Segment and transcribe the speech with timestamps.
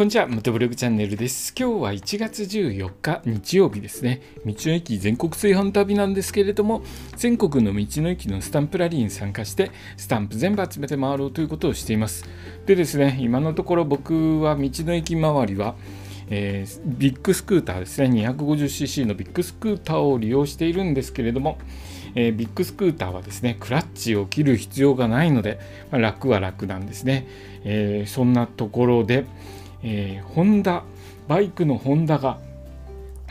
[0.00, 1.52] こんにちは、元ブログチャンネルです。
[1.54, 4.22] 今日は1月14日日曜日ですね。
[4.46, 6.82] 道の駅全国炊飯旅なんですけれども、
[7.16, 12.24] 全国の道の駅のスタンプラリーに参加して、スタンプ全部集めて回ろうということをしています。
[12.64, 15.74] でですね、今のところ僕は道の駅周りは、
[16.30, 21.58] えー、ビッグスクーターですね、250cc のビッグスクーターを利用しているんですけれども、
[22.14, 25.60] えー、ビッグスクーターはですね、クラッチを切る必要がないので、
[25.90, 27.26] まあ、楽は楽なんですね。
[27.64, 29.26] えー、そんなところで、
[29.82, 30.84] えー、ホンダ
[31.28, 32.38] バイクのホンダが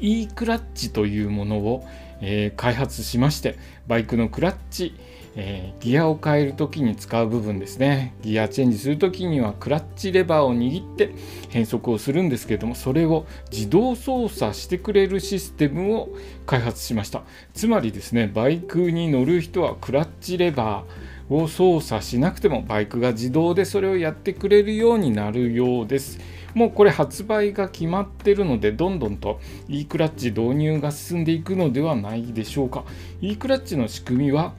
[0.00, 1.86] e クラッチというものを、
[2.20, 4.94] えー、開発しましてバイクのクラッチ、
[5.36, 8.14] えー、ギアを変える時に使う部分ですね。
[8.22, 11.14] ギアチェンジする時にはクラッチレバーを握って
[11.50, 16.10] 変速をするんですけれどもそれを自動操作してくれるシステムを
[16.46, 17.22] 開発しました。
[17.52, 26.18] つまりですねバイクに乗る人はクラッチレバーを操作しなくてもバイクが自動でそれをやってくれるようになるようです。
[26.54, 32.84] もうこれ発売が決まってるのでどんどんと e クラッチ導入が進んでいくのではないでしょうか。
[33.20, 34.54] e クラッチの仕組みは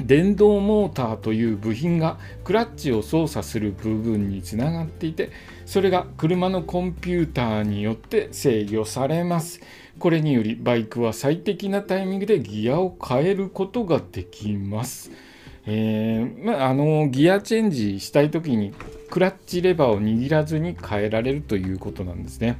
[0.00, 5.30] 電動モーターという部品がクラッチを操作する部分につながっていて
[5.66, 9.60] それが車のコンピューターによって制御されます
[9.98, 15.10] これによりバイクは最適なタイミングでギアを変えることができます
[15.66, 18.72] えー、まあ、あのギアチェンジしたい時に
[19.10, 22.58] クラッチレバーを握らずに変えられるということなんですね。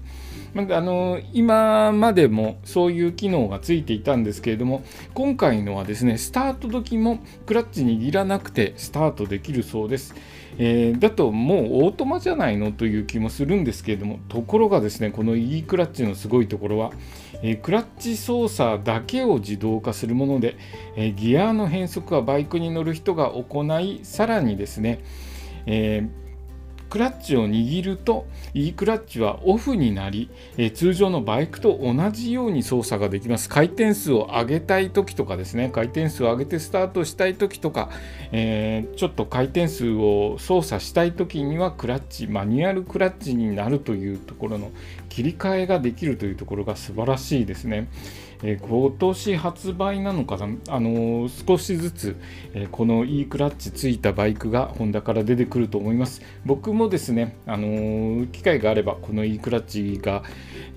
[0.55, 4.83] まあの今までもそういう機能がついていたんですけれども
[5.14, 10.14] 今回のはですねスタート時もクラッチ握らなくてスタートできるそうです。
[10.59, 16.92] えー、だともうオートマじゃないのという気もするんですけれどもところがですねこの E クラッチのすごいところは、
[17.42, 20.56] えー、クラッチ操作だけを自動化するもので、
[20.94, 25.03] えー、ギアの変速はバイクに乗る人が行いさらにですね、
[25.64, 26.22] えー
[26.92, 33.48] クラッチを握ると E クラッチはオフになり、え、通常のバイクと同じように操作ができます。
[33.48, 35.70] 回転数を上げたい時とかですね。
[35.72, 37.88] 回転数を上げてスタートしたい時とか、
[38.31, 44.70] えー、ちょっと回転数を操作したい時にはクラッチマニュアルクラッチになるというところの
[45.12, 47.89] 切り替えができるというところが素晴らしいですね。
[48.43, 52.17] えー、今年発売なのかな、あのー、少しずつ、
[52.55, 56.23] えー、この E クラッチついたバイクがホンダから出てくると思います。
[56.47, 60.23] 僕もですね、あの機会があればこの E クラッチが、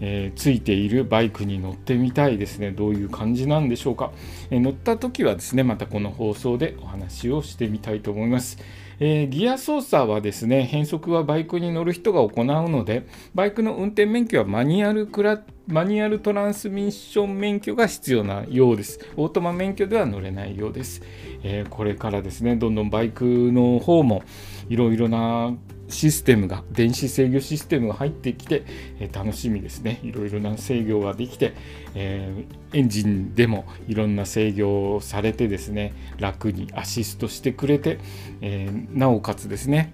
[0.02, 2.72] えついているバイクに乗ってみたいですね。
[2.72, 4.12] どういう感じなんでしょうか？
[4.52, 8.58] え乗った時はですね、またこの放送でお話をしてみたいと思います。
[9.00, 19.00] えー、ギア操作はですね、変速はバイクに乗る人が行うので、バイクの運転免許はマニュアルクラマニュアルトランスミッション免許が必要なようです。
[19.18, 21.02] オートマ免許では乗れないようです。
[21.44, 24.24] えー、これからですね、どんどんバイクの方も
[24.70, 25.56] いろいろな
[25.88, 28.64] システムが電子制御システムが入ってきて、
[29.00, 31.54] え、楽しみですねいろいろな制御ができて、
[31.94, 38.00] えー、エンジンでもいろんな制御をされてですね楽にアシストしてくれて、
[38.42, 39.94] えー、なおかつですね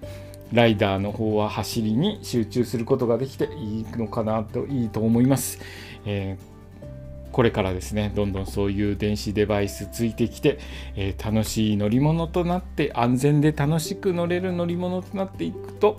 [0.52, 5.58] ライダーの方は走りに集中することができていいのかなといいと思います。
[6.04, 6.51] えー
[7.32, 10.58] これからですねどんどんそういう電子デバイスついてきて、
[10.94, 15.98] えー、楽しい乗り物となって安全で楽しく乗れる乗り物となっていくと、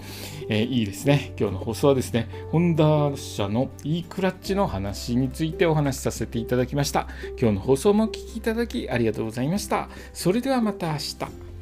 [0.50, 1.34] えー、いいですね。
[1.40, 7.08] 今日の放送はですねホンダ社の e クラッチの話についてお話しさせていただきました。
[7.40, 9.90] 今日の放送もお聴きいただきありがとうございました。
[10.14, 11.53] それではまた明日。